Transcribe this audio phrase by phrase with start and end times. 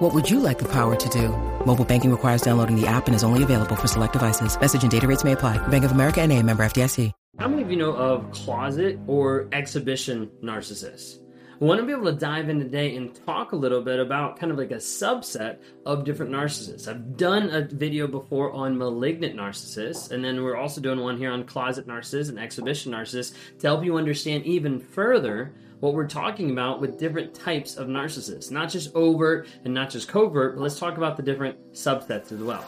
[0.00, 1.28] What would you like the power to do?
[1.66, 4.58] Mobile banking requires downloading the app and is only available for select devices.
[4.58, 5.58] Message and data rates may apply.
[5.68, 7.12] Bank of America and a member FDIC.
[7.38, 11.19] How many of you know of closet or exhibition narcissists?
[11.60, 14.38] I want to be able to dive in today and talk a little bit about
[14.38, 16.88] kind of like a subset of different narcissists.
[16.88, 21.30] I've done a video before on malignant narcissists, and then we're also doing one here
[21.30, 26.50] on closet narcissists and exhibition narcissists to help you understand even further what we're talking
[26.50, 28.50] about with different types of narcissists.
[28.50, 32.40] Not just overt and not just covert, but let's talk about the different subsets as
[32.40, 32.64] well.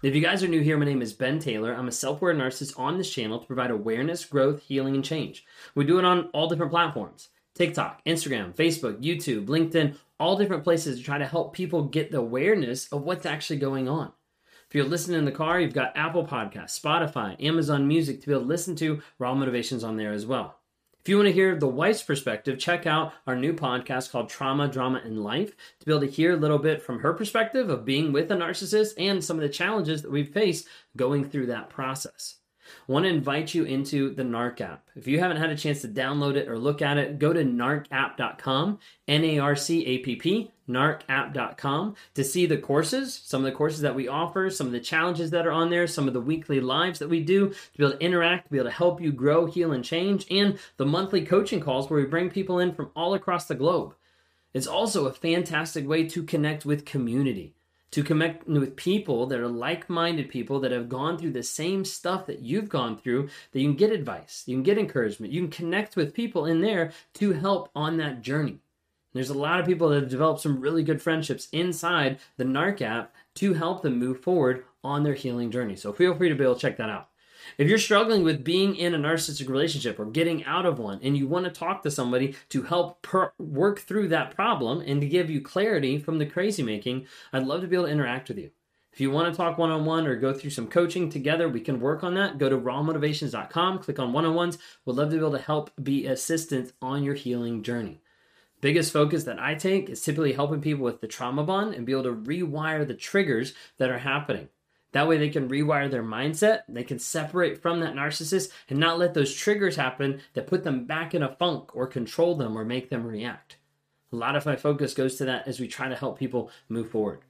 [0.00, 1.74] If you guys are new here, my name is Ben Taylor.
[1.74, 5.44] I'm a self aware narcissist on this channel to provide awareness, growth, healing, and change.
[5.74, 10.98] We do it on all different platforms TikTok, Instagram, Facebook, YouTube, LinkedIn, all different places
[10.98, 14.12] to try to help people get the awareness of what's actually going on.
[14.68, 18.32] If you're listening in the car, you've got Apple Podcasts, Spotify, Amazon Music to be
[18.32, 20.57] able to listen to Raw Motivations on there as well.
[21.08, 24.68] If you want to hear the wife's perspective, check out our new podcast called Trauma,
[24.68, 27.86] Drama, and Life to be able to hear a little bit from her perspective of
[27.86, 31.70] being with a narcissist and some of the challenges that we've faced going through that
[31.70, 32.34] process.
[32.86, 34.88] Want to invite you into the NARC app.
[34.96, 37.44] If you haven't had a chance to download it or look at it, go to
[37.44, 43.50] narcapp.com, N A R C A P P, narcapp.com to see the courses, some of
[43.50, 46.14] the courses that we offer, some of the challenges that are on there, some of
[46.14, 48.76] the weekly lives that we do to be able to interact, to be able to
[48.76, 52.58] help you grow, heal, and change, and the monthly coaching calls where we bring people
[52.58, 53.94] in from all across the globe.
[54.54, 57.54] It's also a fantastic way to connect with community
[57.90, 61.84] to connect with people that are like minded people that have gone through the same
[61.84, 65.42] stuff that you've gone through, that you can get advice, you can get encouragement, you
[65.42, 68.58] can connect with people in there to help on that journey.
[69.14, 72.82] There's a lot of people that have developed some really good friendships inside the NARC
[72.82, 75.76] app to help them move forward on their healing journey.
[75.76, 77.08] So feel free to be able to check that out.
[77.56, 81.16] If you're struggling with being in a narcissistic relationship or getting out of one and
[81.16, 85.08] you want to talk to somebody to help per- work through that problem and to
[85.08, 88.38] give you clarity from the crazy making, I'd love to be able to interact with
[88.38, 88.50] you.
[88.92, 91.60] If you want to talk one on one or go through some coaching together, we
[91.60, 92.38] can work on that.
[92.38, 94.58] Go to rawmotivations.com, click on one on ones.
[94.84, 98.00] We'd love to be able to help be assistance on your healing journey.
[98.60, 101.92] Biggest focus that I take is typically helping people with the trauma bond and be
[101.92, 104.48] able to rewire the triggers that are happening.
[104.92, 108.98] That way they can rewire their mindset, they can separate from that narcissist and not
[108.98, 112.64] let those triggers happen that put them back in a funk or control them or
[112.64, 113.56] make them react.
[114.12, 116.90] A lot of my focus goes to that as we try to help people move
[116.90, 117.20] forward.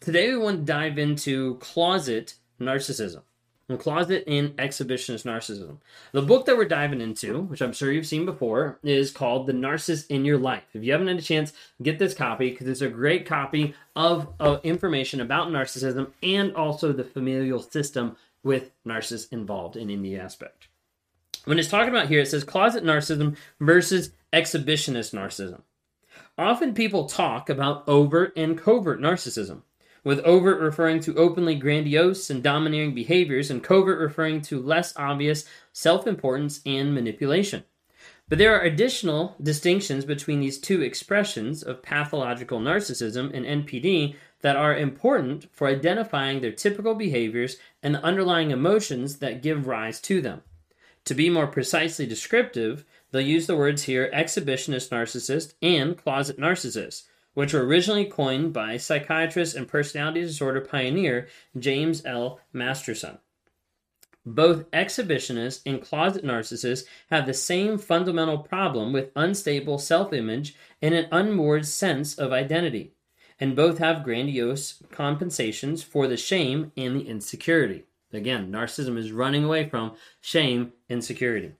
[0.00, 3.22] Today we want to dive into closet narcissism
[3.68, 5.78] and closet and exhibitionist narcissism.
[6.12, 9.52] The book that we're diving into, which I'm sure you've seen before, is called The
[9.52, 10.64] Narcissist in Your Life.
[10.74, 11.52] If you haven't had a chance,
[11.82, 16.92] get this copy because it's a great copy of uh, information about narcissism and also
[16.92, 20.68] the familial system with narcissists involved in any aspect.
[21.44, 25.62] When it's talking about here, it says closet narcissism versus exhibitionist narcissism.
[26.36, 29.62] Often people talk about overt and covert narcissism
[30.04, 35.44] with overt referring to openly grandiose and domineering behaviors, and covert referring to less obvious
[35.72, 37.64] self importance and manipulation.
[38.28, 44.56] But there are additional distinctions between these two expressions of pathological narcissism and NPD that
[44.56, 50.20] are important for identifying their typical behaviors and the underlying emotions that give rise to
[50.20, 50.42] them.
[51.06, 57.04] To be more precisely descriptive, they'll use the words here exhibitionist narcissist and closet narcissist
[57.34, 61.28] which were originally coined by psychiatrist and personality disorder pioneer
[61.58, 62.40] James L.
[62.52, 63.18] Masterson.
[64.26, 70.94] Both exhibitionists and closet narcissists have the same fundamental problem with unstable self image and
[70.94, 72.94] an unmoored sense of identity,
[73.38, 77.84] and both have grandiose compensations for the shame and the insecurity.
[78.14, 81.52] Again, narcissism is running away from shame and security.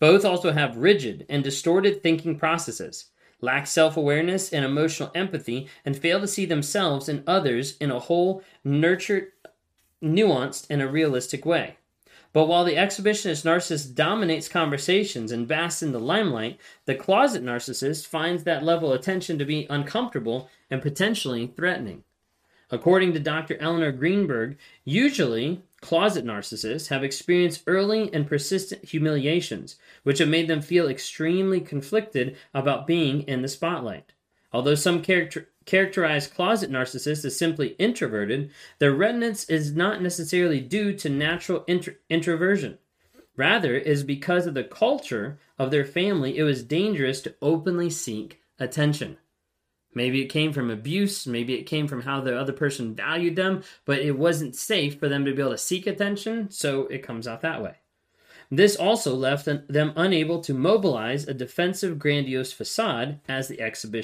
[0.00, 5.96] Both also have rigid and distorted thinking processes lack self awareness and emotional empathy, and
[5.96, 9.32] fail to see themselves and others in a whole, nurtured,
[10.02, 11.76] nuanced, and a realistic way.
[12.34, 18.08] But while the exhibitionist narcissist dominates conversations and basks in the limelight, the closet narcissist
[18.08, 22.02] finds that level of attention to be uncomfortable and potentially threatening.
[22.70, 23.56] According to Dr.
[23.58, 30.62] Elinor Greenberg, usually closet narcissists have experienced early and persistent humiliations, which have made them
[30.62, 34.12] feel extremely conflicted about being in the spotlight.
[34.50, 40.94] Although some character- characterize closet narcissists as simply introverted, their reticence is not necessarily due
[40.94, 42.78] to natural intro- introversion.
[43.36, 47.90] Rather, it is because of the culture of their family, it was dangerous to openly
[47.90, 49.18] seek attention.
[49.94, 53.62] Maybe it came from abuse, maybe it came from how the other person valued them,
[53.84, 57.28] but it wasn't safe for them to be able to seek attention, so it comes
[57.28, 57.76] out that way.
[58.50, 64.03] This also left them unable to mobilize a defensive, grandiose facade as the exhibition.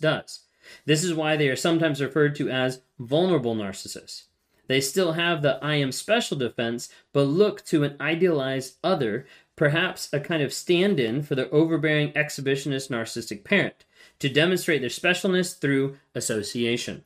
[0.00, 0.40] does.
[0.86, 4.24] This is why they are sometimes referred to as vulnerable narcissists.
[4.68, 9.26] They still have the I am special defense, but look to an idealized other,
[9.56, 13.84] perhaps a kind of stand in for their overbearing exhibitionist narcissistic parent,
[14.18, 17.04] to demonstrate their specialness through association.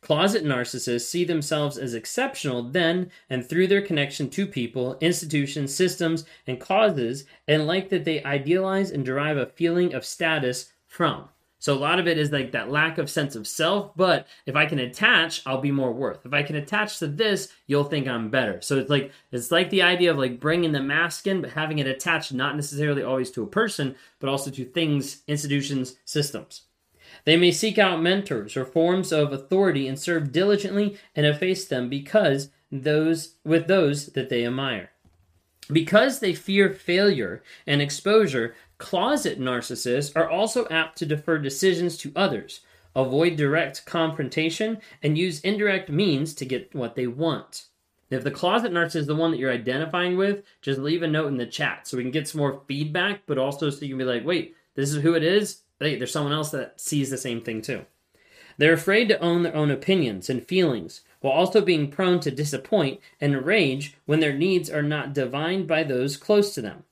[0.00, 6.24] Closet narcissists see themselves as exceptional then and through their connection to people, institutions, systems,
[6.46, 11.28] and causes, and like that they idealize and derive a feeling of status from.
[11.60, 14.56] So a lot of it is like that lack of sense of self, but if
[14.56, 16.24] I can attach, I'll be more worth.
[16.24, 18.62] If I can attach to this, you'll think I'm better.
[18.62, 21.78] So it's like it's like the idea of like bringing the mask in but having
[21.78, 26.62] it attached not necessarily always to a person, but also to things, institutions, systems.
[27.24, 31.90] They may seek out mentors or forms of authority and serve diligently and efface them
[31.90, 34.92] because those with those that they admire.
[35.70, 42.12] Because they fear failure and exposure, Closet narcissists are also apt to defer decisions to
[42.16, 42.60] others,
[42.96, 47.66] avoid direct confrontation, and use indirect means to get what they want.
[48.08, 51.28] If the closet narcissist is the one that you're identifying with, just leave a note
[51.28, 53.98] in the chat so we can get some more feedback, but also so you can
[53.98, 55.60] be like, wait, this is who it is.
[55.78, 57.84] Hey, there's someone else that sees the same thing too.
[58.56, 63.00] They're afraid to own their own opinions and feelings, while also being prone to disappoint
[63.20, 66.84] and rage when their needs are not divined by those close to them.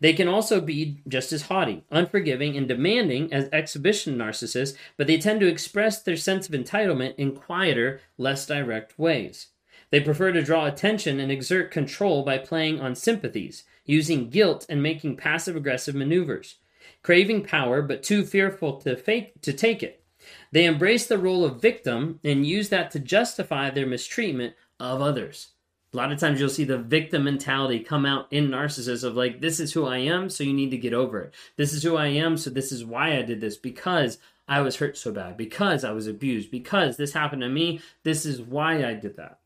[0.00, 5.18] They can also be just as haughty, unforgiving, and demanding as exhibition narcissists, but they
[5.18, 9.48] tend to express their sense of entitlement in quieter, less direct ways.
[9.90, 14.82] They prefer to draw attention and exert control by playing on sympathies, using guilt and
[14.82, 16.56] making passive aggressive maneuvers,
[17.02, 20.02] craving power but too fearful to, fake, to take it.
[20.50, 25.48] They embrace the role of victim and use that to justify their mistreatment of others.
[25.96, 29.40] A lot of times you'll see the victim mentality come out in narcissists of like,
[29.40, 31.34] this is who I am, so you need to get over it.
[31.56, 34.76] This is who I am, so this is why I did this because I was
[34.76, 37.80] hurt so bad, because I was abused, because this happened to me.
[38.02, 39.38] This is why I did that.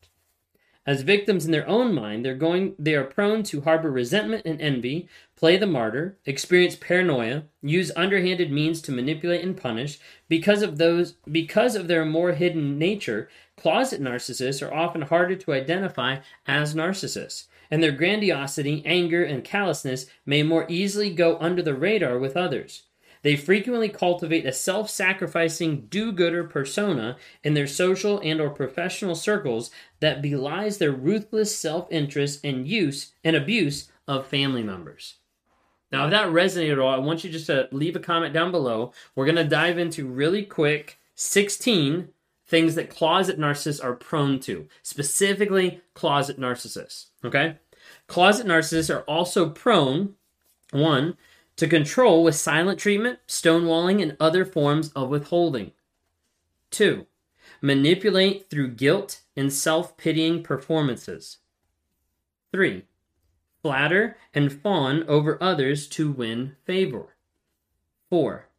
[0.85, 4.59] As victims in their own mind, they're going they are prone to harbor resentment and
[4.59, 5.07] envy,
[5.37, 9.99] play the martyr, experience paranoia, use underhanded means to manipulate and punish.
[10.27, 13.29] Because of those because of their more hidden nature,
[13.61, 16.17] closet narcissists are often harder to identify
[16.47, 22.17] as narcissists, and their grandiosity, anger, and callousness may more easily go under the radar
[22.17, 22.83] with others.
[23.21, 30.23] They frequently cultivate a self-sacrificing do-gooder persona in their social and or professional circles that
[30.23, 35.17] belies their ruthless self-interest and use and abuse of family members.
[35.91, 38.49] Now, if that resonated at all, I want you just to leave a comment down
[38.49, 38.91] below.
[39.13, 42.09] We're going to dive into really quick 16
[42.51, 47.05] things that closet narcissists are prone to, specifically closet narcissists.
[47.23, 47.55] Okay?
[48.07, 50.15] Closet narcissists are also prone,
[50.71, 51.15] one,
[51.55, 55.71] to control with silent treatment, stonewalling, and other forms of withholding.
[56.71, 57.07] 2.
[57.61, 61.37] Manipulate through guilt and self pitying performances.
[62.51, 62.83] 3.
[63.61, 67.15] Flatter and fawn over others to win favor.
[68.09, 68.49] 4.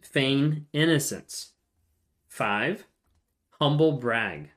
[0.00, 1.52] Feign innocence.
[2.26, 2.84] 5.
[3.60, 4.50] Humble brag.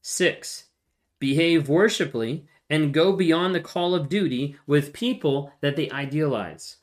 [0.00, 0.64] 6.
[1.20, 6.78] Behave worshipfully and go beyond the call of duty with people that they idealize.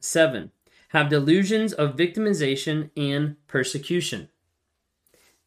[0.00, 0.50] 7.
[0.88, 4.28] Have delusions of victimization and persecution.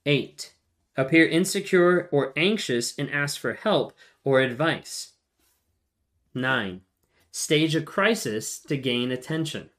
[0.06, 0.54] 8.
[0.96, 5.13] Appear insecure or anxious and ask for help or advice.
[6.34, 6.82] 9.
[7.32, 9.70] Stage a crisis to gain attention.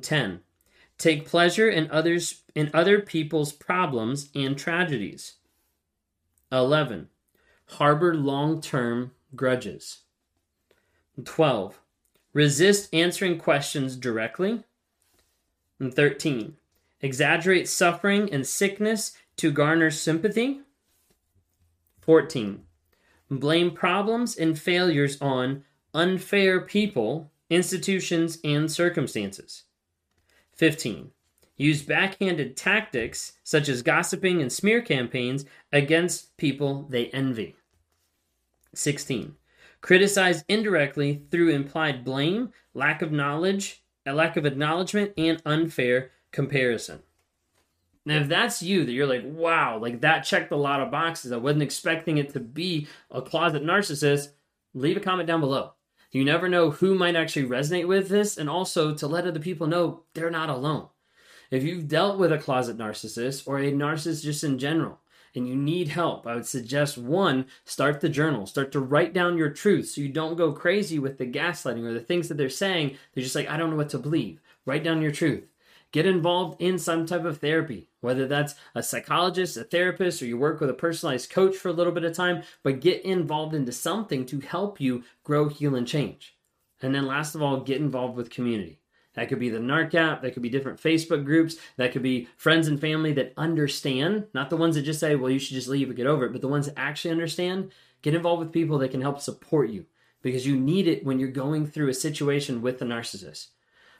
[0.00, 0.40] 10.
[0.98, 5.34] Take pleasure in others in other people's problems and tragedies.
[6.52, 7.08] 11.
[7.66, 10.00] Harbor long-term grudges.
[11.24, 11.80] 12
[12.32, 14.64] Resist answering questions directly.
[15.78, 16.56] And 13.
[17.00, 20.60] Exaggerate suffering and sickness to garner sympathy.
[22.00, 22.62] 14.
[23.30, 29.63] Blame problems and failures on unfair people, institutions, and circumstances.
[30.54, 31.10] 15.
[31.56, 37.54] Use backhanded tactics such as gossiping and smear campaigns against people they envy.
[38.74, 39.36] 16.
[39.80, 47.02] Criticize indirectly through implied blame, lack of knowledge, a lack of acknowledgement, and unfair comparison.
[48.06, 51.32] Now, if that's you, that you're like, wow, like that checked a lot of boxes.
[51.32, 54.28] I wasn't expecting it to be a closet narcissist.
[54.74, 55.72] Leave a comment down below.
[56.14, 59.66] You never know who might actually resonate with this, and also to let other people
[59.66, 60.86] know they're not alone.
[61.50, 65.00] If you've dealt with a closet narcissist or a narcissist just in general,
[65.34, 68.46] and you need help, I would suggest one, start the journal.
[68.46, 71.92] Start to write down your truth so you don't go crazy with the gaslighting or
[71.92, 72.96] the things that they're saying.
[73.12, 74.40] They're just like, I don't know what to believe.
[74.66, 75.48] Write down your truth.
[75.94, 80.36] Get involved in some type of therapy, whether that's a psychologist, a therapist, or you
[80.36, 83.70] work with a personalized coach for a little bit of time, but get involved into
[83.70, 86.36] something to help you grow, heal, and change.
[86.82, 88.80] And then last of all, get involved with community.
[89.14, 92.26] That could be the NARC app, that could be different Facebook groups, that could be
[92.36, 95.68] friends and family that understand, not the ones that just say, well, you should just
[95.68, 97.70] leave and get over it, but the ones that actually understand.
[98.02, 99.86] Get involved with people that can help support you
[100.22, 103.50] because you need it when you're going through a situation with a narcissist.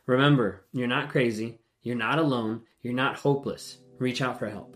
[0.07, 1.61] Remember, you're not crazy.
[1.85, 2.63] You're not alone.
[2.81, 3.79] You're not hopeless.
[3.99, 4.75] Reach out for help.